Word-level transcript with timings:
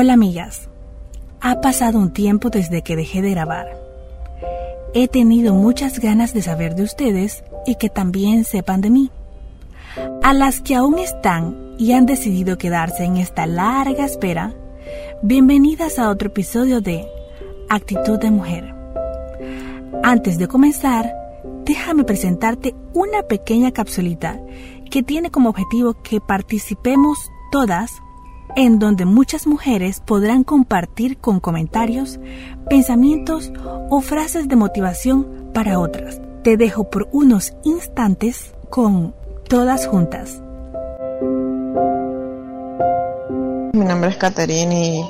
Hola 0.00 0.12
amigas, 0.12 0.68
ha 1.40 1.60
pasado 1.60 1.98
un 1.98 2.12
tiempo 2.12 2.50
desde 2.50 2.82
que 2.82 2.94
dejé 2.94 3.20
de 3.20 3.32
grabar. 3.32 3.66
He 4.94 5.08
tenido 5.08 5.54
muchas 5.54 5.98
ganas 5.98 6.32
de 6.32 6.40
saber 6.40 6.76
de 6.76 6.84
ustedes 6.84 7.42
y 7.66 7.74
que 7.74 7.88
también 7.88 8.44
sepan 8.44 8.80
de 8.80 8.90
mí. 8.90 9.10
A 10.22 10.34
las 10.34 10.60
que 10.60 10.76
aún 10.76 11.00
están 11.00 11.74
y 11.80 11.94
han 11.94 12.06
decidido 12.06 12.58
quedarse 12.58 13.02
en 13.02 13.16
esta 13.16 13.48
larga 13.48 14.04
espera, 14.04 14.54
bienvenidas 15.24 15.98
a 15.98 16.10
otro 16.10 16.28
episodio 16.28 16.80
de 16.80 17.04
Actitud 17.68 18.20
de 18.20 18.30
Mujer. 18.30 18.72
Antes 20.04 20.38
de 20.38 20.46
comenzar, 20.46 21.12
déjame 21.64 22.04
presentarte 22.04 22.72
una 22.94 23.24
pequeña 23.24 23.72
capsulita 23.72 24.38
que 24.92 25.02
tiene 25.02 25.32
como 25.32 25.48
objetivo 25.48 26.00
que 26.04 26.20
participemos 26.20 27.18
todas 27.50 27.90
en 28.56 28.78
donde 28.78 29.04
muchas 29.04 29.46
mujeres 29.46 30.00
podrán 30.04 30.44
compartir 30.44 31.18
con 31.18 31.40
comentarios, 31.40 32.18
pensamientos 32.68 33.52
o 33.90 34.00
frases 34.00 34.48
de 34.48 34.56
motivación 34.56 35.50
para 35.52 35.78
otras. 35.78 36.20
Te 36.42 36.56
dejo 36.56 36.90
por 36.90 37.08
unos 37.12 37.54
instantes 37.64 38.54
con 38.70 39.14
todas 39.48 39.86
juntas. 39.86 40.42
Mi 43.72 43.84
nombre 43.84 44.10
es 44.10 44.16
Caterine 44.16 44.98
y 44.98 45.04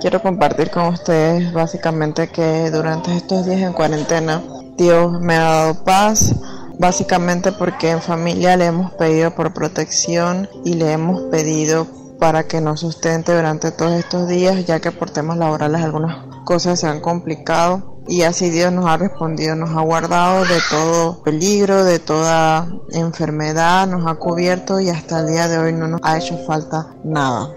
quiero 0.00 0.22
compartir 0.22 0.70
con 0.70 0.86
ustedes 0.86 1.52
básicamente 1.52 2.28
que 2.28 2.70
durante 2.70 3.14
estos 3.16 3.44
días 3.46 3.60
en 3.60 3.72
cuarentena 3.72 4.42
Dios 4.76 5.20
me 5.20 5.36
ha 5.36 5.42
dado 5.42 5.84
paz, 5.84 6.34
básicamente 6.78 7.52
porque 7.52 7.90
en 7.90 8.00
familia 8.00 8.56
le 8.56 8.66
hemos 8.66 8.92
pedido 8.92 9.34
por 9.34 9.52
protección 9.52 10.48
y 10.64 10.74
le 10.74 10.92
hemos 10.92 11.22
pedido 11.24 11.86
para 12.24 12.44
que 12.44 12.62
nos 12.62 12.80
sustente 12.80 13.36
durante 13.36 13.70
todos 13.70 13.92
estos 13.92 14.26
días, 14.26 14.64
ya 14.64 14.80
que 14.80 14.90
por 14.90 15.10
temas 15.10 15.36
laborales 15.36 15.82
algunas 15.82 16.24
cosas 16.46 16.80
se 16.80 16.86
han 16.86 17.02
complicado 17.02 18.00
y 18.08 18.22
así 18.22 18.48
Dios 18.48 18.72
nos 18.72 18.86
ha 18.86 18.96
respondido, 18.96 19.54
nos 19.56 19.76
ha 19.76 19.82
guardado 19.82 20.46
de 20.46 20.58
todo 20.70 21.22
peligro, 21.22 21.84
de 21.84 21.98
toda 21.98 22.66
enfermedad, 22.92 23.86
nos 23.86 24.06
ha 24.06 24.14
cubierto 24.14 24.80
y 24.80 24.88
hasta 24.88 25.20
el 25.20 25.26
día 25.26 25.48
de 25.48 25.58
hoy 25.58 25.74
no 25.74 25.86
nos 25.86 26.00
ha 26.02 26.16
hecho 26.16 26.38
falta 26.46 26.94
nada. 27.04 27.50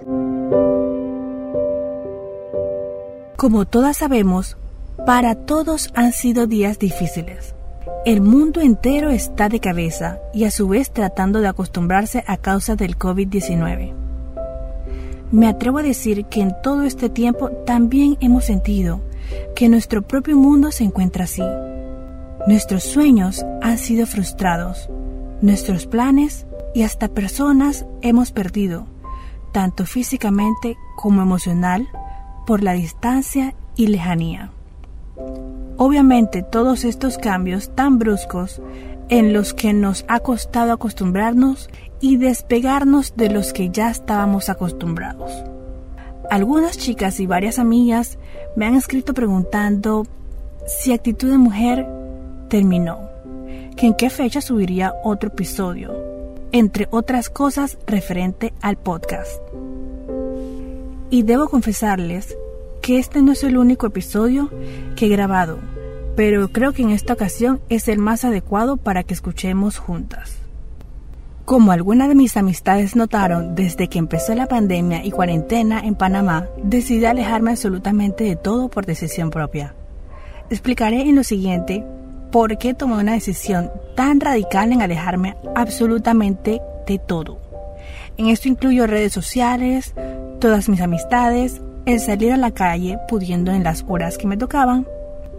Como 3.38 3.63
todas 3.63 3.95
sabemos, 3.95 4.57
para 5.05 5.35
todos 5.35 5.91
han 5.95 6.11
sido 6.11 6.45
días 6.45 6.77
difíciles. 6.77 7.55
El 8.03 8.19
mundo 8.19 8.59
entero 8.59 9.11
está 9.11 9.47
de 9.47 9.61
cabeza 9.61 10.19
y 10.33 10.43
a 10.43 10.51
su 10.51 10.67
vez 10.67 10.91
tratando 10.91 11.39
de 11.39 11.47
acostumbrarse 11.47 12.25
a 12.27 12.35
causa 12.35 12.75
del 12.75 12.97
COVID-19. 12.97 14.06
Me 15.31 15.47
atrevo 15.47 15.80
a 15.80 15.83
decir 15.83 16.25
que 16.25 16.42
en 16.42 16.56
todo 16.64 16.83
este 16.83 17.09
tiempo 17.09 17.50
también 17.66 18.17
hemos 18.22 18.45
sentido 18.45 19.02
que 19.56 19.67
nuestro 19.67 20.02
propio 20.02 20.38
mundo 20.38 20.72
se 20.72 20.86
encuentra 20.86 21.25
así. 21.25 21.44
Nuestros 22.47 22.84
sueños 22.84 23.45
han 23.61 23.78
sido 23.78 24.06
frustrados, 24.06 24.89
nuestros 25.42 25.86
planes 25.86 26.47
y 26.73 26.84
hasta 26.84 27.09
personas 27.09 27.86
hemos 28.02 28.31
perdido, 28.31 28.86
tanto 29.52 29.86
físicamente 29.86 30.78
como 30.95 31.22
emocional, 31.22 31.89
por 32.45 32.64
la 32.64 32.72
distancia 32.72 33.53
y 33.75 33.88
lejanía. 33.88 34.52
Obviamente 35.75 36.41
todos 36.41 36.86
estos 36.86 37.17
cambios 37.17 37.75
tan 37.75 38.00
bruscos 38.00 38.62
en 39.09 39.33
los 39.33 39.53
que 39.53 39.73
nos 39.73 40.05
ha 40.08 40.19
costado 40.19 40.73
acostumbrarnos 40.73 41.69
y 42.00 42.17
despegarnos 42.17 43.16
de 43.16 43.30
los 43.30 43.53
que 43.53 43.69
ya 43.69 43.89
estábamos 43.89 44.50
acostumbrados. 44.50 45.31
Algunas 46.30 46.77
chicas 46.77 47.19
y 47.19 47.25
varias 47.25 47.57
amigas 47.57 48.18
me 48.56 48.66
han 48.66 48.75
escrito 48.75 49.13
preguntando 49.13 50.06
si 50.68 50.91
Actitud 50.91 51.31
de 51.31 51.38
Mujer 51.38 51.88
terminó, 52.50 53.09
que 53.78 53.88
en 53.88 53.94
qué 53.94 54.09
fecha 54.09 54.41
subiría 54.41 54.94
otro 55.03 55.29
episodio, 55.29 55.94
entre 56.51 56.88
otras 56.91 57.29
cosas 57.29 57.78
referente 57.88 58.53
al 58.62 58.78
podcast. 58.78 59.41
Y 61.09 61.24
debo 61.24 61.47
confesarles 61.47 62.38
que 62.81 63.00
este 63.00 63.22
no 63.22 63.31
es 63.31 63.44
el 63.44 63.57
único 63.57 63.88
episodio 63.88 64.50
que 64.97 65.06
he 65.06 65.09
grabado, 65.09 65.59
pero 66.17 66.51
creo 66.51 66.73
que 66.73 66.81
en 66.81 66.89
esta 66.89 67.13
ocasión 67.13 67.61
es 67.69 67.88
el 67.88 68.00
más 68.00 68.25
adecuado 68.25 68.75
para 68.75 69.03
que 69.03 69.13
escuchemos 69.13 69.78
juntas. 69.78 70.35
Como 71.45 71.72
algunas 71.72 72.09
de 72.09 72.16
mis 72.16 72.35
amistades 72.35 72.95
notaron, 72.95 73.53
desde 73.53 73.88
que 73.88 74.00
empezó 74.00 74.33
la 74.33 74.47
pandemia 74.47 75.06
y 75.06 75.11
cuarentena 75.11 75.79
en 75.79 75.94
Panamá, 75.94 76.47
decidí 76.63 77.06
alejarme 77.06 77.51
absolutamente 77.51 78.23
de 78.23 78.35
todo 78.35 78.67
por 78.67 78.88
decisión 78.88 79.29
propia. 79.29 79.75
Explicaré 80.50 81.01
en 81.01 81.16
lo 81.16 81.23
siguiente 81.23 81.85
por 82.31 82.57
qué 82.57 82.73
tomé 82.73 82.95
una 82.95 83.13
decisión 83.13 83.69
tan 83.95 84.19
radical 84.19 84.72
en 84.72 84.81
alejarme 84.81 85.38
absolutamente 85.56 86.61
de 86.88 86.97
todo. 86.97 87.39
En 88.17 88.29
esto 88.29 88.47
incluyo 88.47 88.88
redes 88.88 89.13
sociales, 89.13 89.94
todas 90.39 90.67
mis 90.67 90.81
amistades, 90.81 91.61
el 91.85 92.00
salir 92.00 92.33
a 92.33 92.38
la 92.38 92.50
calle 92.50 92.97
pudiendo 93.07 93.51
en 93.51 93.63
las 93.63 93.85
horas 93.88 94.17
que 94.17 94.25
me 94.25 94.35
tocaban, 94.35 94.88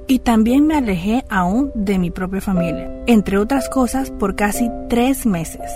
y 0.08 0.20
también 0.20 0.66
me 0.66 0.74
alejé 0.74 1.24
aún 1.28 1.70
de 1.74 1.98
mi 1.98 2.10
propia 2.10 2.40
familia, 2.40 2.90
entre 3.06 3.36
otras 3.36 3.68
cosas 3.68 4.10
por 4.10 4.34
casi 4.34 4.70
tres 4.88 5.26
meses. 5.26 5.70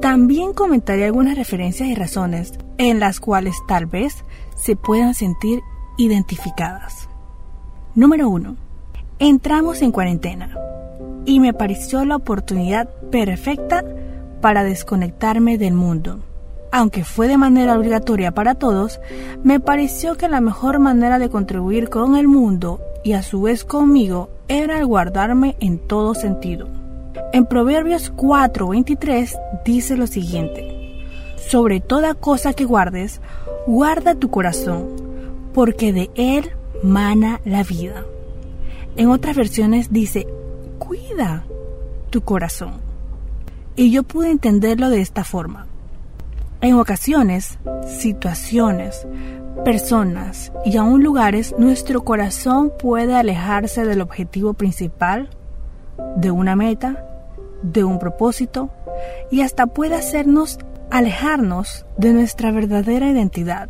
También 0.00 0.54
comentaré 0.54 1.04
algunas 1.04 1.36
referencias 1.36 1.88
y 1.88 1.94
razones 1.94 2.54
en 2.78 2.98
las 2.98 3.20
cuales 3.20 3.54
tal 3.68 3.86
vez 3.86 4.24
se 4.56 4.74
puedan 4.74 5.14
sentir 5.14 5.60
identificadas. 5.98 7.08
Número 7.94 8.28
1. 8.30 8.56
Entramos 9.18 9.82
en 9.82 9.92
cuarentena 9.92 10.56
y 11.26 11.40
me 11.40 11.52
pareció 11.52 12.04
la 12.06 12.16
oportunidad 12.16 12.88
perfecta 13.10 13.84
para 14.40 14.64
desconectarme 14.64 15.58
del 15.58 15.74
mundo. 15.74 16.20
Aunque 16.72 17.04
fue 17.04 17.28
de 17.28 17.38
manera 17.38 17.76
obligatoria 17.76 18.32
para 18.32 18.54
todos, 18.54 19.00
me 19.42 19.60
pareció 19.60 20.16
que 20.16 20.28
la 20.28 20.40
mejor 20.40 20.78
manera 20.78 21.18
de 21.18 21.30
contribuir 21.30 21.88
con 21.88 22.16
el 22.16 22.28
mundo 22.28 22.80
y 23.06 23.12
a 23.12 23.22
su 23.22 23.42
vez 23.42 23.64
conmigo 23.64 24.30
era 24.48 24.80
el 24.80 24.84
guardarme 24.84 25.54
en 25.60 25.78
todo 25.78 26.12
sentido. 26.16 26.66
En 27.32 27.46
Proverbios 27.46 28.12
4:23 28.12 29.38
dice 29.64 29.96
lo 29.96 30.08
siguiente, 30.08 31.04
sobre 31.36 31.78
toda 31.78 32.14
cosa 32.14 32.52
que 32.52 32.64
guardes, 32.64 33.20
guarda 33.64 34.16
tu 34.16 34.28
corazón, 34.28 34.88
porque 35.54 35.92
de 35.92 36.10
él 36.16 36.50
mana 36.82 37.40
la 37.44 37.62
vida. 37.62 38.04
En 38.96 39.08
otras 39.10 39.36
versiones 39.36 39.92
dice, 39.92 40.26
cuida 40.80 41.44
tu 42.10 42.22
corazón. 42.22 42.72
Y 43.76 43.92
yo 43.92 44.02
pude 44.02 44.32
entenderlo 44.32 44.90
de 44.90 45.00
esta 45.00 45.22
forma. 45.22 45.68
En 46.60 46.74
ocasiones, 46.74 47.56
situaciones, 47.86 49.06
personas 49.64 50.52
y 50.64 50.76
aún 50.76 51.02
lugares, 51.02 51.54
nuestro 51.58 52.04
corazón 52.04 52.72
puede 52.78 53.14
alejarse 53.14 53.84
del 53.84 54.00
objetivo 54.00 54.54
principal, 54.54 55.30
de 56.16 56.30
una 56.30 56.56
meta, 56.56 57.04
de 57.62 57.84
un 57.84 57.98
propósito 57.98 58.70
y 59.30 59.40
hasta 59.40 59.66
puede 59.66 59.94
hacernos 59.94 60.58
alejarnos 60.90 61.84
de 61.96 62.12
nuestra 62.12 62.50
verdadera 62.52 63.08
identidad, 63.08 63.68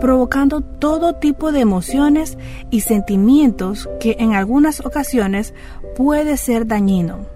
provocando 0.00 0.60
todo 0.60 1.14
tipo 1.14 1.52
de 1.52 1.60
emociones 1.60 2.38
y 2.70 2.82
sentimientos 2.82 3.88
que 4.00 4.16
en 4.20 4.34
algunas 4.34 4.84
ocasiones 4.84 5.54
puede 5.96 6.36
ser 6.36 6.66
dañino, 6.66 7.26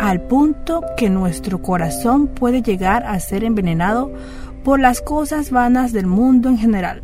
al 0.00 0.20
punto 0.22 0.82
que 0.96 1.08
nuestro 1.08 1.62
corazón 1.62 2.26
puede 2.26 2.62
llegar 2.62 3.04
a 3.04 3.18
ser 3.20 3.44
envenenado 3.44 4.12
por 4.64 4.80
las 4.80 5.00
cosas 5.00 5.50
vanas 5.50 5.92
del 5.92 6.06
mundo 6.06 6.48
en 6.48 6.58
general, 6.58 7.02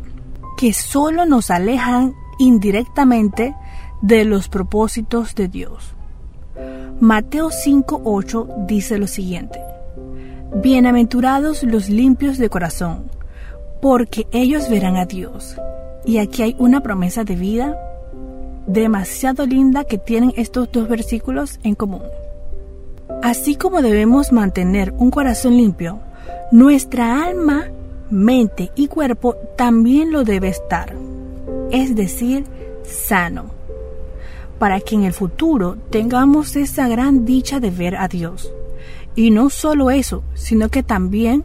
que 0.57 0.73
solo 0.73 1.25
nos 1.25 1.51
alejan 1.51 2.13
indirectamente 2.39 3.55
de 4.01 4.25
los 4.25 4.49
propósitos 4.49 5.35
de 5.35 5.47
Dios. 5.47 5.95
Mateo 6.99 7.49
5:8 7.49 8.65
dice 8.67 8.97
lo 8.97 9.07
siguiente, 9.07 9.59
Bienaventurados 10.61 11.63
los 11.63 11.89
limpios 11.89 12.37
de 12.37 12.49
corazón, 12.49 13.11
porque 13.81 14.27
ellos 14.31 14.69
verán 14.69 14.95
a 14.95 15.05
Dios. 15.05 15.57
Y 16.05 16.19
aquí 16.19 16.43
hay 16.43 16.55
una 16.59 16.81
promesa 16.81 17.23
de 17.23 17.35
vida 17.35 17.77
demasiado 18.67 19.45
linda 19.45 19.83
que 19.83 19.97
tienen 19.97 20.31
estos 20.37 20.71
dos 20.71 20.87
versículos 20.87 21.59
en 21.63 21.75
común. 21.75 22.03
Así 23.21 23.55
como 23.55 23.81
debemos 23.81 24.31
mantener 24.31 24.93
un 24.97 25.11
corazón 25.11 25.57
limpio, 25.57 25.99
nuestra 26.51 27.25
alma, 27.25 27.65
mente 28.09 28.71
y 28.75 28.87
cuerpo 28.87 29.35
también 29.57 30.11
lo 30.11 30.23
debe 30.23 30.49
estar, 30.49 30.95
es 31.71 31.95
decir, 31.95 32.45
sano 32.83 33.55
para 34.59 34.79
que 34.79 34.95
en 34.95 35.03
el 35.03 35.13
futuro 35.13 35.77
tengamos 35.89 36.55
esa 36.55 36.87
gran 36.87 37.25
dicha 37.25 37.59
de 37.59 37.71
ver 37.71 37.95
a 37.95 38.07
Dios. 38.07 38.51
Y 39.15 39.31
no 39.31 39.49
solo 39.49 39.91
eso, 39.91 40.23
sino 40.33 40.69
que 40.69 40.83
también 40.83 41.43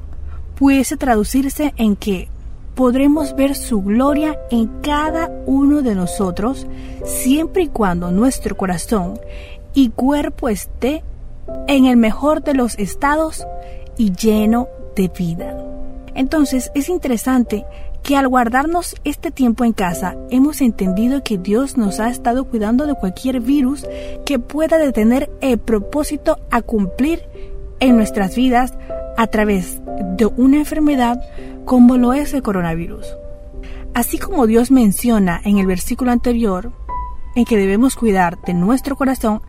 pudiese 0.56 0.96
traducirse 0.96 1.72
en 1.76 1.96
que 1.96 2.28
podremos 2.74 3.34
ver 3.34 3.54
su 3.56 3.82
gloria 3.82 4.38
en 4.50 4.66
cada 4.80 5.30
uno 5.46 5.82
de 5.82 5.94
nosotros 5.94 6.66
siempre 7.04 7.64
y 7.64 7.68
cuando 7.68 8.10
nuestro 8.10 8.56
corazón 8.56 9.18
y 9.74 9.90
cuerpo 9.90 10.48
esté 10.48 11.02
en 11.66 11.86
el 11.86 11.96
mejor 11.96 12.42
de 12.42 12.54
los 12.54 12.78
estados 12.78 13.46
y 14.00 14.12
lleno 14.12 14.66
de 14.96 15.08
vida. 15.08 15.54
Entonces 16.14 16.70
es 16.74 16.88
interesante 16.88 17.66
que 18.02 18.16
al 18.16 18.28
guardarnos 18.28 18.96
este 19.04 19.30
tiempo 19.30 19.62
en 19.62 19.74
casa 19.74 20.16
hemos 20.30 20.62
entendido 20.62 21.22
que 21.22 21.36
Dios 21.36 21.76
nos 21.76 22.00
ha 22.00 22.08
estado 22.08 22.46
cuidando 22.46 22.86
de 22.86 22.94
cualquier 22.94 23.40
virus 23.40 23.86
que 24.24 24.38
pueda 24.38 24.78
detener 24.78 25.30
el 25.42 25.58
propósito 25.58 26.38
a 26.50 26.62
cumplir 26.62 27.20
en 27.78 27.96
nuestras 27.96 28.36
vidas 28.36 28.72
a 29.18 29.26
través 29.26 29.82
de 30.16 30.24
una 30.24 30.56
enfermedad 30.56 31.20
como 31.66 31.98
lo 31.98 32.14
es 32.14 32.32
el 32.32 32.40
coronavirus. 32.40 33.06
Así 33.92 34.16
como 34.16 34.46
Dios 34.46 34.70
menciona 34.70 35.42
en 35.44 35.58
el 35.58 35.66
versículo 35.66 36.10
anterior, 36.10 36.72
en 37.34 37.44
que 37.44 37.58
debemos 37.58 37.96
cuidar 37.96 38.40
de 38.46 38.54
nuestro 38.54 38.96
corazón, 38.96 39.42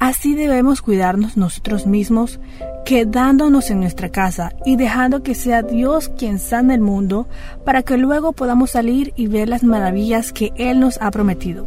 así 0.00 0.34
debemos 0.34 0.82
cuidarnos 0.82 1.36
nosotros 1.36 1.86
mismos, 1.86 2.40
quedándonos 2.84 3.70
en 3.70 3.80
nuestra 3.80 4.08
casa 4.08 4.52
y 4.64 4.74
dejando 4.76 5.22
que 5.22 5.36
sea 5.36 5.62
Dios 5.62 6.08
quien 6.08 6.40
sane 6.40 6.74
el 6.74 6.80
mundo 6.80 7.28
para 7.64 7.82
que 7.82 7.96
luego 7.96 8.32
podamos 8.32 8.72
salir 8.72 9.12
y 9.14 9.28
ver 9.28 9.48
las 9.48 9.62
maravillas 9.62 10.32
que 10.32 10.52
Él 10.56 10.80
nos 10.80 11.00
ha 11.00 11.10
prometido. 11.10 11.66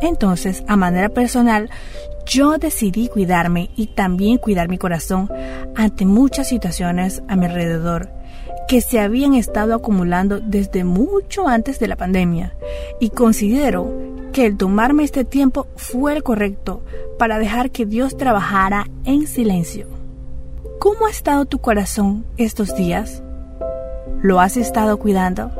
Entonces, 0.00 0.64
a 0.66 0.76
manera 0.76 1.10
personal, 1.10 1.68
yo 2.24 2.56
decidí 2.56 3.08
cuidarme 3.08 3.70
y 3.76 3.88
también 3.88 4.38
cuidar 4.38 4.68
mi 4.68 4.78
corazón 4.78 5.28
ante 5.74 6.06
muchas 6.06 6.48
situaciones 6.48 7.22
a 7.28 7.36
mi 7.36 7.46
alrededor 7.46 8.08
que 8.68 8.80
se 8.80 9.00
habían 9.00 9.34
estado 9.34 9.74
acumulando 9.74 10.38
desde 10.38 10.84
mucho 10.84 11.48
antes 11.48 11.80
de 11.80 11.88
la 11.88 11.96
pandemia 11.96 12.54
y 13.00 13.10
considero 13.10 14.09
que 14.32 14.46
el 14.46 14.56
tomarme 14.56 15.04
este 15.04 15.24
tiempo 15.24 15.66
fue 15.76 16.14
el 16.14 16.22
correcto 16.22 16.82
para 17.18 17.38
dejar 17.38 17.70
que 17.70 17.86
Dios 17.86 18.16
trabajara 18.16 18.86
en 19.04 19.26
silencio. 19.26 19.86
¿Cómo 20.78 21.06
ha 21.06 21.10
estado 21.10 21.44
tu 21.44 21.58
corazón 21.58 22.24
estos 22.36 22.74
días? 22.74 23.22
¿Lo 24.22 24.40
has 24.40 24.56
estado 24.56 24.98
cuidando? 24.98 25.50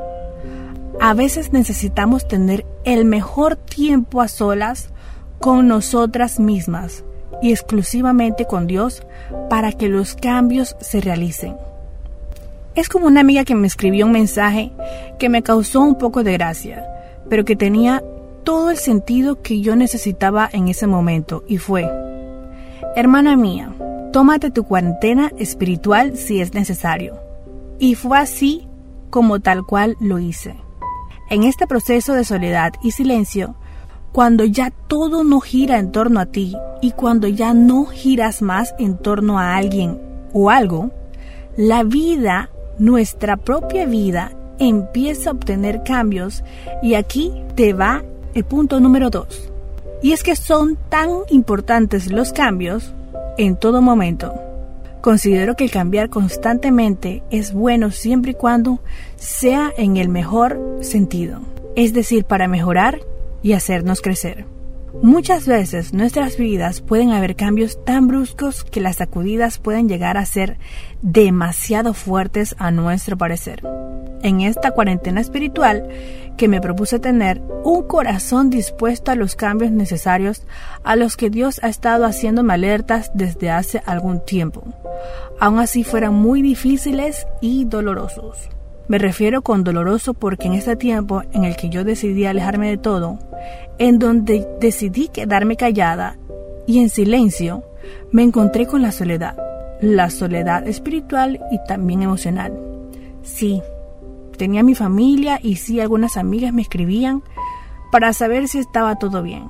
A 1.00 1.14
veces 1.14 1.52
necesitamos 1.52 2.28
tener 2.28 2.66
el 2.84 3.04
mejor 3.04 3.56
tiempo 3.56 4.20
a 4.20 4.28
solas 4.28 4.90
con 5.38 5.66
nosotras 5.66 6.38
mismas 6.38 7.04
y 7.42 7.52
exclusivamente 7.52 8.46
con 8.46 8.66
Dios 8.66 9.02
para 9.48 9.72
que 9.72 9.88
los 9.88 10.14
cambios 10.14 10.76
se 10.80 11.00
realicen. 11.00 11.56
Es 12.74 12.88
como 12.88 13.06
una 13.06 13.20
amiga 13.20 13.44
que 13.44 13.54
me 13.54 13.66
escribió 13.66 14.06
un 14.06 14.12
mensaje 14.12 14.72
que 15.18 15.28
me 15.28 15.42
causó 15.42 15.80
un 15.80 15.96
poco 15.96 16.22
de 16.22 16.32
gracia, 16.32 16.86
pero 17.28 17.44
que 17.44 17.56
tenía 17.56 18.02
todo 18.44 18.70
el 18.70 18.76
sentido 18.76 19.42
que 19.42 19.60
yo 19.60 19.76
necesitaba 19.76 20.48
en 20.52 20.68
ese 20.68 20.86
momento 20.86 21.44
y 21.46 21.58
fue, 21.58 21.90
hermana 22.96 23.36
mía, 23.36 23.72
tómate 24.12 24.50
tu 24.50 24.64
cuarentena 24.64 25.30
espiritual 25.38 26.16
si 26.16 26.40
es 26.40 26.54
necesario. 26.54 27.20
Y 27.78 27.94
fue 27.94 28.18
así 28.18 28.68
como 29.10 29.40
tal 29.40 29.64
cual 29.64 29.96
lo 30.00 30.18
hice. 30.18 30.56
En 31.30 31.44
este 31.44 31.66
proceso 31.66 32.14
de 32.14 32.24
soledad 32.24 32.72
y 32.82 32.90
silencio, 32.90 33.54
cuando 34.12 34.44
ya 34.44 34.70
todo 34.70 35.22
no 35.22 35.40
gira 35.40 35.78
en 35.78 35.92
torno 35.92 36.20
a 36.20 36.26
ti 36.26 36.56
y 36.80 36.92
cuando 36.92 37.28
ya 37.28 37.54
no 37.54 37.84
giras 37.86 38.42
más 38.42 38.74
en 38.78 38.98
torno 38.98 39.38
a 39.38 39.56
alguien 39.56 40.00
o 40.32 40.50
algo, 40.50 40.90
la 41.56 41.84
vida 41.84 42.50
nuestra 42.78 43.36
propia 43.36 43.86
vida 43.86 44.32
empieza 44.58 45.30
a 45.30 45.32
obtener 45.34 45.82
cambios 45.84 46.42
y 46.82 46.94
aquí 46.94 47.32
te 47.54 47.72
va 47.72 48.02
el 48.34 48.44
punto 48.44 48.80
número 48.80 49.10
dos. 49.10 49.50
Y 50.02 50.12
es 50.12 50.22
que 50.22 50.36
son 50.36 50.78
tan 50.88 51.10
importantes 51.28 52.10
los 52.10 52.32
cambios 52.32 52.94
en 53.36 53.56
todo 53.56 53.82
momento. 53.82 54.34
Considero 55.00 55.56
que 55.56 55.68
cambiar 55.68 56.10
constantemente 56.10 57.22
es 57.30 57.52
bueno 57.52 57.90
siempre 57.90 58.32
y 58.32 58.34
cuando 58.34 58.80
sea 59.16 59.72
en 59.76 59.96
el 59.96 60.08
mejor 60.08 60.78
sentido, 60.82 61.40
es 61.74 61.94
decir, 61.94 62.24
para 62.24 62.48
mejorar 62.48 63.00
y 63.42 63.54
hacernos 63.54 64.02
crecer. 64.02 64.44
Muchas 65.02 65.46
veces 65.46 65.94
nuestras 65.94 66.36
vidas 66.36 66.80
pueden 66.80 67.12
haber 67.12 67.36
cambios 67.36 67.82
tan 67.84 68.08
bruscos 68.08 68.64
que 68.64 68.80
las 68.80 68.96
sacudidas 68.96 69.58
pueden 69.58 69.88
llegar 69.88 70.18
a 70.18 70.26
ser 70.26 70.58
demasiado 71.00 71.94
fuertes 71.94 72.54
a 72.58 72.70
nuestro 72.70 73.16
parecer. 73.16 73.62
En 74.22 74.40
esta 74.40 74.72
cuarentena 74.72 75.20
espiritual 75.20 75.88
que 76.36 76.48
me 76.48 76.60
propuse 76.60 76.98
tener 76.98 77.40
un 77.64 77.82
corazón 77.82 78.50
dispuesto 78.50 79.10
a 79.10 79.14
los 79.14 79.36
cambios 79.36 79.72
necesarios 79.72 80.42
a 80.84 80.96
los 80.96 81.16
que 81.16 81.30
Dios 81.30 81.60
ha 81.62 81.68
estado 81.68 82.06
haciéndome 82.06 82.54
alertas 82.54 83.10
desde 83.14 83.50
hace 83.50 83.82
algún 83.84 84.24
tiempo, 84.24 84.62
aun 85.38 85.58
así 85.58 85.84
fueran 85.84 86.14
muy 86.14 86.42
difíciles 86.42 87.26
y 87.40 87.64
dolorosos. 87.64 88.48
Me 88.88 88.98
refiero 88.98 89.42
con 89.42 89.62
doloroso 89.62 90.14
porque 90.14 90.48
en 90.48 90.54
este 90.54 90.76
tiempo 90.76 91.22
en 91.32 91.44
el 91.44 91.56
que 91.56 91.68
yo 91.68 91.84
decidí 91.84 92.26
alejarme 92.26 92.70
de 92.70 92.78
todo, 92.78 93.18
en 93.78 93.98
donde 93.98 94.48
decidí 94.60 95.08
quedarme 95.08 95.56
callada 95.56 96.16
y 96.66 96.80
en 96.80 96.88
silencio, 96.88 97.64
me 98.10 98.22
encontré 98.22 98.66
con 98.66 98.82
la 98.82 98.92
soledad, 98.92 99.36
la 99.80 100.10
soledad 100.10 100.66
espiritual 100.66 101.40
y 101.50 101.58
también 101.68 102.02
emocional. 102.02 102.58
Sí, 103.22 103.62
tenía 104.40 104.62
mi 104.62 104.74
familia 104.74 105.38
y 105.42 105.56
sí 105.56 105.80
algunas 105.80 106.16
amigas 106.16 106.54
me 106.54 106.62
escribían 106.62 107.22
para 107.92 108.14
saber 108.14 108.48
si 108.48 108.56
estaba 108.56 108.98
todo 108.98 109.22
bien, 109.22 109.48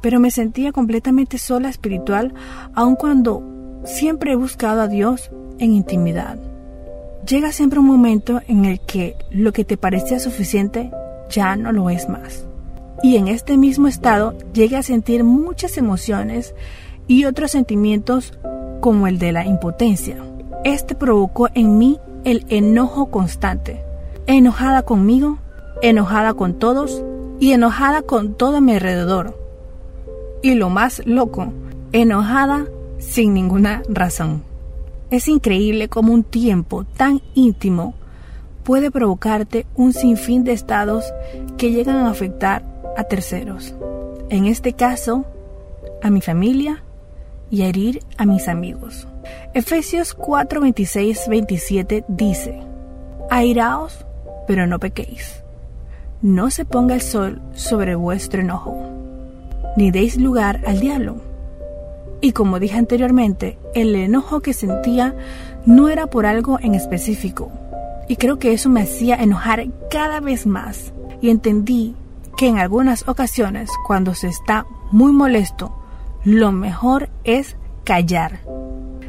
pero 0.00 0.20
me 0.20 0.30
sentía 0.30 0.72
completamente 0.72 1.36
sola 1.36 1.68
espiritual 1.68 2.32
aun 2.74 2.96
cuando 2.96 3.42
siempre 3.84 4.32
he 4.32 4.36
buscado 4.36 4.80
a 4.80 4.88
Dios 4.88 5.30
en 5.58 5.74
intimidad. 5.74 6.38
Llega 7.28 7.52
siempre 7.52 7.78
un 7.78 7.88
momento 7.88 8.40
en 8.48 8.64
el 8.64 8.80
que 8.80 9.16
lo 9.30 9.52
que 9.52 9.66
te 9.66 9.76
parecía 9.76 10.18
suficiente 10.18 10.90
ya 11.28 11.54
no 11.54 11.70
lo 11.72 11.90
es 11.90 12.08
más. 12.08 12.46
Y 13.02 13.16
en 13.16 13.28
este 13.28 13.58
mismo 13.58 13.86
estado 13.86 14.32
llegué 14.54 14.76
a 14.76 14.82
sentir 14.82 15.24
muchas 15.24 15.76
emociones 15.76 16.54
y 17.06 17.26
otros 17.26 17.50
sentimientos 17.50 18.32
como 18.80 19.08
el 19.08 19.18
de 19.18 19.32
la 19.32 19.44
impotencia. 19.44 20.16
Este 20.64 20.94
provocó 20.94 21.50
en 21.52 21.76
mí 21.76 22.00
el 22.24 22.46
enojo 22.48 23.10
constante. 23.10 23.84
Enojada 24.28 24.82
conmigo, 24.82 25.38
enojada 25.82 26.34
con 26.34 26.54
todos 26.54 27.04
y 27.38 27.52
enojada 27.52 28.02
con 28.02 28.34
todo 28.34 28.60
mi 28.60 28.72
alrededor. 28.74 29.38
Y 30.42 30.54
lo 30.54 30.68
más 30.68 31.00
loco, 31.06 31.52
enojada 31.92 32.66
sin 32.98 33.34
ninguna 33.34 33.82
razón. 33.88 34.42
Es 35.10 35.28
increíble 35.28 35.88
cómo 35.88 36.12
un 36.12 36.24
tiempo 36.24 36.84
tan 36.84 37.22
íntimo 37.34 37.94
puede 38.64 38.90
provocarte 38.90 39.64
un 39.76 39.92
sinfín 39.92 40.42
de 40.42 40.52
estados 40.52 41.04
que 41.56 41.70
llegan 41.70 41.98
a 41.98 42.10
afectar 42.10 42.64
a 42.96 43.04
terceros. 43.04 43.74
En 44.28 44.46
este 44.46 44.72
caso, 44.72 45.24
a 46.02 46.10
mi 46.10 46.20
familia 46.20 46.82
y 47.48 47.62
a 47.62 47.68
herir 47.68 48.02
a 48.16 48.26
mis 48.26 48.48
amigos. 48.48 49.06
Efesios 49.54 50.14
4, 50.14 50.60
26, 50.60 51.28
27 51.28 52.04
dice, 52.08 52.60
Airaos, 53.30 54.04
pero 54.46 54.66
no 54.66 54.78
pequéis. 54.78 55.42
No 56.22 56.50
se 56.50 56.64
ponga 56.64 56.94
el 56.94 57.02
sol 57.02 57.40
sobre 57.54 57.94
vuestro 57.94 58.40
enojo, 58.40 58.76
ni 59.76 59.90
deis 59.90 60.16
lugar 60.16 60.62
al 60.66 60.80
diablo 60.80 61.20
y 62.20 62.32
como 62.32 62.58
dije 62.58 62.76
anteriormente, 62.76 63.58
el 63.74 63.94
enojo 63.94 64.40
que 64.40 64.52
sentía 64.52 65.14
no 65.64 65.88
era 65.88 66.06
por 66.06 66.26
algo 66.26 66.58
en 66.60 66.74
específico. 66.74 67.50
Y 68.08 68.16
creo 68.16 68.38
que 68.38 68.52
eso 68.52 68.68
me 68.68 68.82
hacía 68.82 69.16
enojar 69.16 69.66
cada 69.90 70.20
vez 70.20 70.46
más. 70.46 70.92
Y 71.20 71.30
entendí 71.30 71.94
que 72.36 72.48
en 72.48 72.58
algunas 72.58 73.06
ocasiones, 73.08 73.70
cuando 73.86 74.14
se 74.14 74.28
está 74.28 74.66
muy 74.90 75.12
molesto, 75.12 75.72
lo 76.24 76.52
mejor 76.52 77.10
es 77.24 77.56
callar. 77.84 78.40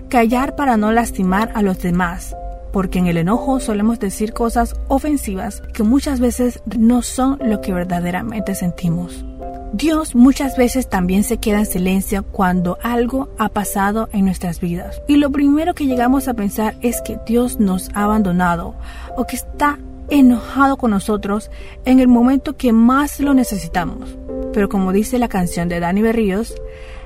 Callar 0.10 0.56
para 0.56 0.78
no 0.78 0.92
lastimar 0.92 1.52
a 1.54 1.62
los 1.62 1.82
demás, 1.82 2.36
porque 2.72 3.00
en 3.00 3.08
el 3.08 3.18
enojo 3.18 3.60
solemos 3.60 4.00
decir 4.00 4.34
cosas 4.34 4.76
ofensivas 4.88 5.62
que 5.74 5.84
muchas 5.84 6.20
veces 6.20 6.62
no 6.78 7.02
son 7.02 7.40
lo 7.42 7.62
que 7.62 7.74
verdaderamente 7.74 8.56
sentimos. 8.56 9.26
Dios 9.74 10.16
muchas 10.16 10.58
veces 10.58 10.90
también 10.90 11.24
se 11.24 11.38
queda 11.38 11.60
en 11.60 11.66
silencio 11.66 12.24
cuando 12.24 12.78
algo 12.82 13.30
ha 13.38 13.50
pasado 13.50 14.08
en 14.14 14.26
nuestras 14.26 14.62
vidas. 14.62 15.02
Y 15.08 15.18
lo 15.18 15.30
primero 15.30 15.76
que 15.76 15.86
llegamos 15.86 16.28
a 16.28 16.34
pensar 16.34 16.76
es 16.82 17.02
que 17.02 17.20
Dios 17.26 17.60
nos 17.60 17.90
ha 17.94 18.04
abandonado 18.04 18.76
o 19.18 19.26
que 19.26 19.36
está 19.36 19.78
enojado 20.10 20.78
con 20.78 20.92
nosotros 20.92 21.52
en 21.84 22.00
el 22.00 22.08
momento 22.08 22.56
que 22.56 22.72
más 22.72 23.20
lo 23.20 23.34
necesitamos. 23.34 24.18
Pero 24.54 24.70
como 24.70 24.94
dice 24.94 25.20
la 25.20 25.28
canción 25.28 25.68
de 25.68 25.82
Dani 25.82 26.02
Berríos, 26.02 26.56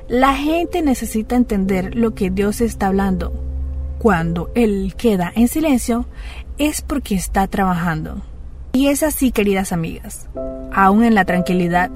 la 0.08 0.36
gente 0.36 0.82
necesita 0.82 1.36
entender 1.36 1.96
lo 1.96 2.14
que 2.14 2.30
Dios 2.30 2.62
está 2.62 2.88
hablando. 2.88 3.51
Cuando 4.02 4.50
Él 4.56 4.96
queda 4.98 5.32
en 5.36 5.48
silencio, 5.48 6.08
es 6.58 6.82
porque 6.82 7.14
está 7.14 7.46
trabajando. 7.46 8.24
Y 8.74 8.88
es 8.88 9.04
así, 9.04 9.32
queridas 9.32 9.72
amigas. 9.72 10.28
Aún 10.74 11.04
en 11.04 11.14
la 11.14 11.24
tranquilidad, 11.24 11.92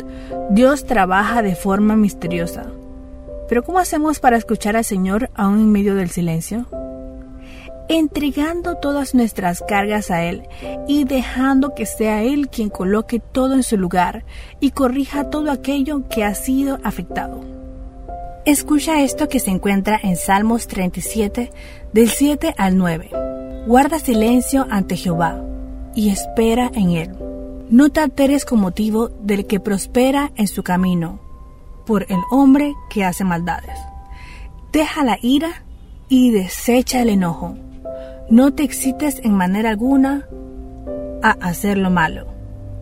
Dios 0.51 0.85
trabaja 0.85 1.41
de 1.41 1.55
forma 1.55 1.95
misteriosa. 1.95 2.67
Pero 3.50 3.63
¿cómo 3.63 3.79
hacemos 3.79 4.19
para 4.19 4.38
escuchar 4.38 4.75
al 4.75 4.85
Señor 4.85 5.31
aún 5.33 5.62
en 5.62 5.71
medio 5.71 5.95
del 5.95 6.12
silencio? 6.12 6.67
Entregando 7.89 8.75
todas 8.75 9.15
nuestras 9.15 9.63
cargas 9.67 10.12
a 10.12 10.25
Él 10.25 10.43
y 10.88 11.05
dejando 11.05 11.74
que 11.74 11.88
sea 11.88 12.21
Él 12.21 12.50
quien 12.50 12.69
coloque 12.69 13.19
todo 13.19 13.55
en 13.55 13.63
su 13.63 13.79
lugar 13.79 14.25
y 14.59 14.69
corrija 14.69 15.31
todo 15.31 15.50
aquello 15.50 16.07
que 16.07 16.24
ha 16.24 16.35
sido 16.35 16.77
afectado. 16.83 17.54
Escucha 18.45 19.01
esto 19.01 19.27
que 19.27 19.39
se 19.39 19.49
encuentra 19.49 19.99
en 20.03 20.15
Salmos 20.15 20.67
37, 20.67 21.51
del 21.93 22.09
7 22.09 22.53
al 22.59 22.77
9. 22.77 23.09
Guarda 23.65 23.97
silencio 23.97 24.67
ante 24.69 24.95
Jehová 24.95 25.43
y 25.95 26.09
espera 26.09 26.69
en 26.75 26.91
Él. 26.91 27.15
No 27.71 27.89
te 27.89 28.01
alteres 28.01 28.45
con 28.45 28.59
motivo 28.59 29.09
del 29.09 29.47
que 29.47 29.59
prospera 29.59 30.31
en 30.35 30.47
su 30.47 30.61
camino 30.61 31.19
por 31.87 32.03
el 32.03 32.19
hombre 32.29 32.75
que 32.91 33.03
hace 33.03 33.23
maldades. 33.23 33.79
Deja 34.71 35.03
la 35.03 35.17
ira 35.23 35.63
y 36.07 36.29
desecha 36.29 37.01
el 37.01 37.09
enojo. 37.09 37.57
No 38.29 38.53
te 38.53 38.61
excites 38.61 39.19
en 39.23 39.33
manera 39.33 39.71
alguna 39.71 40.27
a 41.23 41.31
hacer 41.31 41.79
lo 41.79 41.89
malo, 41.89 42.27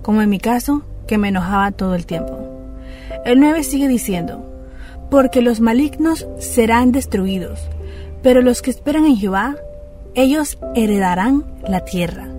como 0.01 0.22
en 0.22 0.29
mi 0.29 0.39
caso, 0.39 0.84
que 1.08 1.17
me 1.17 1.29
enojaba 1.29 1.72
todo 1.72 1.96
el 1.96 2.05
tiempo. 2.05 2.38
El 3.24 3.39
9 3.39 3.63
sigue 3.63 3.88
diciendo, 3.88 4.52
porque 5.13 5.43
los 5.43 5.62
malignos 5.62 6.25
serán 6.39 6.91
destruidos, 6.91 7.60
pero 8.24 8.41
los 8.41 8.63
que 8.63 8.72
esperan 8.72 9.05
en 9.05 9.15
Jehová, 9.15 9.58
ellos 10.15 10.58
heredarán 10.74 11.46
la 11.67 11.86
tierra. 11.86 12.29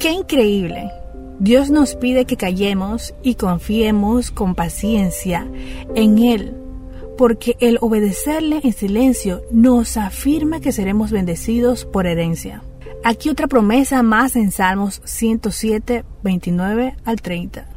¡Qué 0.00 0.10
increíble! 0.10 0.90
Dios 1.38 1.70
nos 1.70 1.94
pide 1.94 2.24
que 2.24 2.36
callemos 2.36 3.14
y 3.22 3.36
confiemos 3.36 4.32
con 4.32 4.56
paciencia 4.56 5.46
en 5.94 6.18
Él, 6.18 6.56
porque 7.16 7.56
el 7.60 7.78
obedecerle 7.80 8.58
en 8.64 8.72
silencio 8.72 9.42
nos 9.52 9.96
afirma 9.96 10.58
que 10.58 10.72
seremos 10.72 11.12
bendecidos 11.12 11.84
por 11.84 12.08
herencia. 12.08 12.64
Aquí 13.04 13.28
otra 13.28 13.46
promesa 13.46 14.02
más 14.02 14.34
en 14.34 14.50
Salmos 14.50 15.00
107, 15.04 16.04
29 16.24 16.96
al 17.04 17.22
30. 17.22 17.71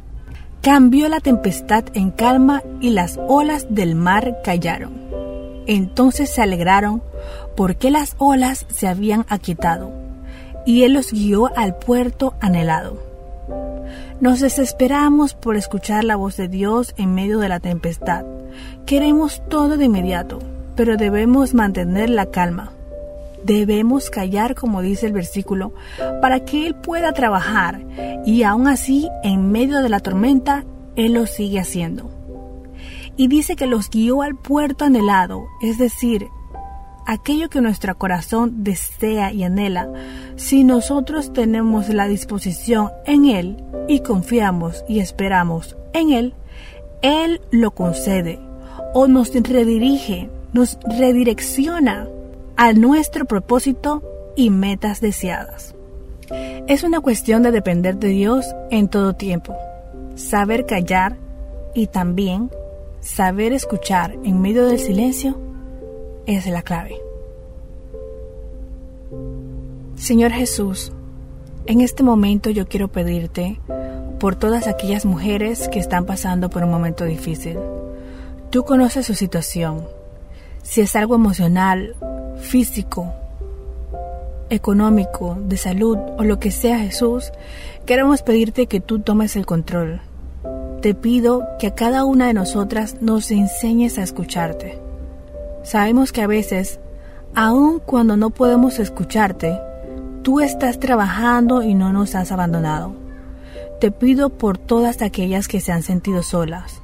Cambió 0.66 1.08
la 1.08 1.20
tempestad 1.20 1.84
en 1.94 2.10
calma 2.10 2.60
y 2.80 2.90
las 2.90 3.20
olas 3.28 3.68
del 3.70 3.94
mar 3.94 4.38
callaron. 4.42 4.94
Entonces 5.68 6.28
se 6.28 6.42
alegraron 6.42 7.04
porque 7.56 7.92
las 7.92 8.16
olas 8.18 8.66
se 8.68 8.88
habían 8.88 9.26
aquietado, 9.28 9.92
y 10.66 10.82
él 10.82 10.94
los 10.94 11.12
guió 11.12 11.56
al 11.56 11.76
puerto 11.76 12.34
anhelado. 12.40 13.00
Nos 14.20 14.40
desesperamos 14.40 15.34
por 15.34 15.54
escuchar 15.54 16.02
la 16.02 16.16
voz 16.16 16.36
de 16.36 16.48
Dios 16.48 16.94
en 16.96 17.14
medio 17.14 17.38
de 17.38 17.48
la 17.48 17.60
tempestad. 17.60 18.24
Queremos 18.86 19.42
todo 19.48 19.76
de 19.76 19.84
inmediato, 19.84 20.40
pero 20.74 20.96
debemos 20.96 21.54
mantener 21.54 22.10
la 22.10 22.26
calma. 22.26 22.72
Debemos 23.46 24.10
callar, 24.10 24.56
como 24.56 24.82
dice 24.82 25.06
el 25.06 25.12
versículo, 25.12 25.72
para 26.20 26.44
que 26.44 26.66
Él 26.66 26.74
pueda 26.74 27.12
trabajar 27.12 27.80
y 28.26 28.42
aún 28.42 28.66
así, 28.66 29.08
en 29.22 29.52
medio 29.52 29.82
de 29.82 29.88
la 29.88 30.00
tormenta, 30.00 30.64
Él 30.96 31.12
lo 31.12 31.26
sigue 31.26 31.60
haciendo. 31.60 32.10
Y 33.16 33.28
dice 33.28 33.54
que 33.54 33.68
los 33.68 33.88
guió 33.88 34.22
al 34.22 34.34
puerto 34.34 34.84
anhelado, 34.84 35.46
es 35.62 35.78
decir, 35.78 36.26
aquello 37.06 37.48
que 37.48 37.60
nuestro 37.60 37.96
corazón 37.96 38.64
desea 38.64 39.32
y 39.32 39.44
anhela, 39.44 39.92
si 40.34 40.64
nosotros 40.64 41.32
tenemos 41.32 41.88
la 41.88 42.08
disposición 42.08 42.90
en 43.04 43.26
Él 43.26 43.64
y 43.86 44.00
confiamos 44.00 44.84
y 44.88 44.98
esperamos 44.98 45.76
en 45.92 46.10
Él, 46.10 46.34
Él 47.00 47.40
lo 47.52 47.70
concede 47.70 48.40
o 48.92 49.06
nos 49.06 49.32
redirige, 49.32 50.30
nos 50.52 50.80
redirecciona 50.98 52.08
a 52.56 52.72
nuestro 52.72 53.26
propósito 53.26 54.02
y 54.34 54.50
metas 54.50 55.00
deseadas. 55.00 55.74
Es 56.66 56.82
una 56.82 57.00
cuestión 57.00 57.42
de 57.42 57.52
depender 57.52 57.96
de 57.98 58.08
Dios 58.08 58.46
en 58.70 58.88
todo 58.88 59.14
tiempo, 59.14 59.56
saber 60.16 60.66
callar 60.66 61.16
y 61.74 61.86
también 61.86 62.50
saber 63.00 63.52
escuchar 63.52 64.16
en 64.24 64.40
medio 64.40 64.66
del 64.66 64.78
silencio 64.78 65.38
es 66.26 66.46
la 66.46 66.62
clave. 66.62 66.96
Señor 69.94 70.32
Jesús, 70.32 70.92
en 71.66 71.80
este 71.80 72.02
momento 72.02 72.50
yo 72.50 72.66
quiero 72.66 72.88
pedirte 72.88 73.60
por 74.18 74.34
todas 74.34 74.66
aquellas 74.66 75.04
mujeres 75.04 75.68
que 75.68 75.78
están 75.78 76.06
pasando 76.06 76.50
por 76.50 76.64
un 76.64 76.70
momento 76.70 77.04
difícil. 77.04 77.58
Tú 78.50 78.64
conoces 78.64 79.06
su 79.06 79.14
situación, 79.14 79.86
si 80.62 80.80
es 80.80 80.96
algo 80.96 81.14
emocional, 81.14 81.94
físico, 82.46 83.12
económico, 84.48 85.36
de 85.40 85.56
salud 85.56 85.98
o 86.16 86.24
lo 86.24 86.38
que 86.38 86.50
sea 86.50 86.78
Jesús, 86.78 87.32
queremos 87.84 88.22
pedirte 88.22 88.66
que 88.66 88.80
tú 88.80 89.00
tomes 89.00 89.36
el 89.36 89.44
control. 89.44 90.00
Te 90.80 90.94
pido 90.94 91.42
que 91.58 91.66
a 91.66 91.74
cada 91.74 92.04
una 92.04 92.28
de 92.28 92.34
nosotras 92.34 93.02
nos 93.02 93.30
enseñes 93.30 93.98
a 93.98 94.02
escucharte. 94.02 94.78
Sabemos 95.64 96.12
que 96.12 96.22
a 96.22 96.26
veces, 96.28 96.78
aun 97.34 97.80
cuando 97.80 98.16
no 98.16 98.30
podemos 98.30 98.78
escucharte, 98.78 99.58
tú 100.22 100.40
estás 100.40 100.78
trabajando 100.78 101.62
y 101.62 101.74
no 101.74 101.92
nos 101.92 102.14
has 102.14 102.30
abandonado. 102.30 102.94
Te 103.80 103.90
pido 103.90 104.30
por 104.30 104.58
todas 104.58 105.02
aquellas 105.02 105.48
que 105.48 105.60
se 105.60 105.72
han 105.72 105.82
sentido 105.82 106.22
solas. 106.22 106.82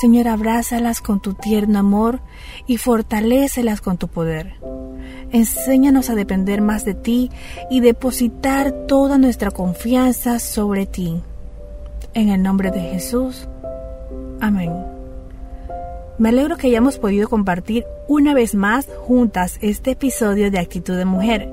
Señor, 0.00 0.28
abrázalas 0.28 1.00
con 1.00 1.20
tu 1.20 1.34
tierno 1.34 1.78
amor 1.80 2.20
y 2.66 2.76
fortalécelas 2.76 3.80
con 3.80 3.98
tu 3.98 4.06
poder. 4.06 4.54
Enséñanos 5.32 6.08
a 6.08 6.14
depender 6.14 6.62
más 6.62 6.84
de 6.84 6.94
ti 6.94 7.30
y 7.68 7.80
depositar 7.80 8.72
toda 8.86 9.18
nuestra 9.18 9.50
confianza 9.50 10.38
sobre 10.38 10.86
ti. 10.86 11.20
En 12.14 12.28
el 12.28 12.42
nombre 12.42 12.70
de 12.70 12.80
Jesús. 12.80 13.48
Amén. 14.40 14.97
Me 16.18 16.30
alegro 16.30 16.56
que 16.56 16.66
hayamos 16.66 16.98
podido 16.98 17.28
compartir 17.28 17.86
una 18.08 18.34
vez 18.34 18.56
más 18.56 18.88
juntas 19.06 19.56
este 19.60 19.92
episodio 19.92 20.50
de 20.50 20.58
Actitud 20.58 20.96
de 20.96 21.04
Mujer. 21.04 21.48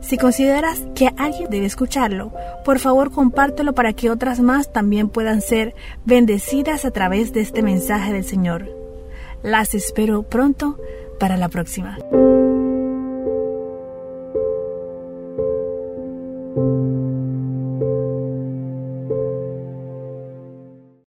Si 0.00 0.18
consideras 0.18 0.82
que 0.96 1.10
alguien 1.16 1.48
debe 1.50 1.66
escucharlo, 1.66 2.32
por 2.64 2.80
favor 2.80 3.12
compártelo 3.12 3.74
para 3.74 3.92
que 3.92 4.10
otras 4.10 4.40
más 4.40 4.72
también 4.72 5.08
puedan 5.08 5.40
ser 5.40 5.76
bendecidas 6.04 6.84
a 6.84 6.90
través 6.90 7.32
de 7.32 7.42
este 7.42 7.62
mensaje 7.62 8.12
del 8.12 8.24
Señor. 8.24 8.68
Las 9.44 9.74
espero 9.74 10.24
pronto 10.24 10.76
para 11.20 11.36
la 11.36 11.48
próxima. 11.48 11.96